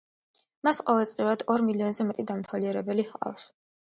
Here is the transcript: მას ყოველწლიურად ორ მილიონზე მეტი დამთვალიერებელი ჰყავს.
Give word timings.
მას 0.67 0.79
ყოველწლიურად 0.87 1.43
ორ 1.55 1.63
მილიონზე 1.67 2.07
მეტი 2.09 2.27
დამთვალიერებელი 2.31 3.05
ჰყავს. 3.13 3.47